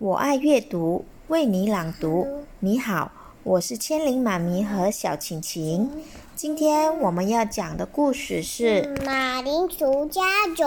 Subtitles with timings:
[0.00, 2.44] 我爱阅读，为你朗读。
[2.60, 3.10] 你好，
[3.42, 5.90] 我是千灵妈咪和小晴晴。
[6.36, 10.22] 今天我们要讲的故事是《马铃薯家
[10.56, 10.62] 族》。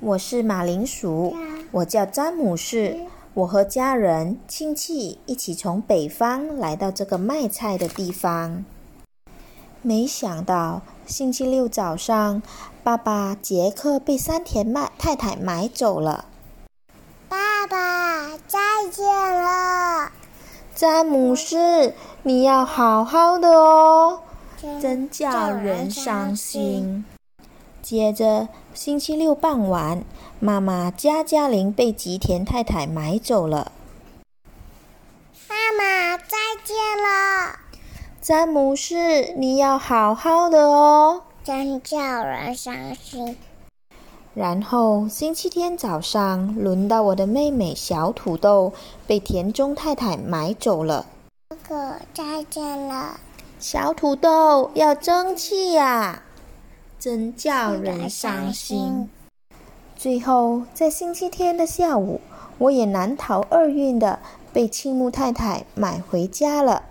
[0.00, 1.36] 我是马铃薯，
[1.70, 2.98] 我叫詹姆士。
[3.34, 8.64] 我和家人、亲戚一起从北方来到这个卖菜的地方。
[9.82, 12.40] 没想到星期六早上，
[12.82, 16.24] 爸爸杰克被山田麦太太买走了。
[17.28, 18.58] 爸爸，再
[18.92, 20.12] 见了，
[20.76, 24.20] 詹姆士，你要好好的哦，
[24.78, 27.02] 真叫人伤心。
[27.80, 30.04] 接着，星期六傍晚，
[30.38, 33.72] 妈妈加加林被吉田太太买走了。
[35.48, 37.56] 妈妈，再见了，
[38.20, 43.38] 詹姆士，你要好好的哦，真叫人伤心。
[44.36, 48.70] 然后星期天早上，轮到我的妹妹小土豆
[49.06, 51.06] 被田中太太买走了。
[51.48, 53.18] 哥哥，再见了。
[53.58, 56.22] 小土豆要争气呀，
[56.98, 59.08] 真叫人伤心。
[59.96, 62.20] 最后，在星期天的下午，
[62.58, 64.18] 我也难逃厄运的
[64.52, 66.82] 被青木太太买回家了。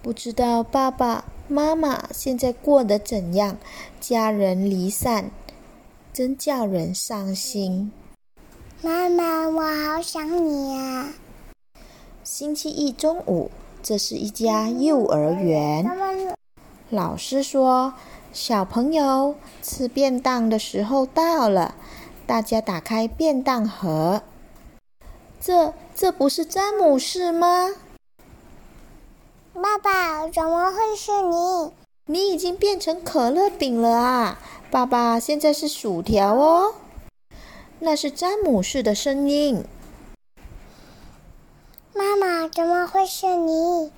[0.00, 3.58] 不知道爸爸妈妈现在过得怎样？
[4.00, 5.30] 家人离散。
[6.12, 7.90] 真叫人伤心。
[8.82, 11.14] 妈妈，我好想你啊！
[12.22, 13.50] 星期一中午，
[13.82, 15.86] 这是一家幼儿园。
[16.90, 17.94] 老师说
[18.30, 21.74] ：“小朋友，吃便当的时候到了，
[22.26, 24.20] 大家打开便当盒。”
[25.40, 27.70] 这这不是詹姆士吗？
[29.54, 31.72] 爸爸，怎么会是你？
[32.06, 34.38] 你已经变成可乐饼了啊！
[34.72, 36.74] 爸爸现在是薯条哦，
[37.78, 39.64] 那是詹姆士的声音。
[41.94, 43.92] 妈妈，怎么会是你？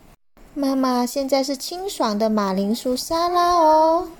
[0.52, 4.10] 妈妈现在是清爽的马铃薯沙拉哦。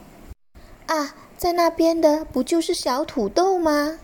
[0.87, 3.99] 啊，在那边的不就是小土豆吗？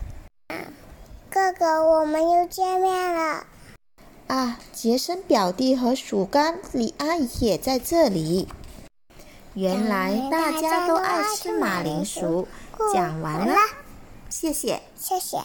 [1.29, 3.45] 哥哥，我们又见面了。
[4.27, 8.47] 啊，杰森表弟和薯干李阿姨也在这里。
[9.53, 12.47] 原来大家都爱吃马铃薯。
[12.93, 13.55] 讲完了，
[14.29, 15.39] 谢谢，谢谢。